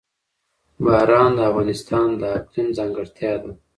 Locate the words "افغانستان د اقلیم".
1.49-2.67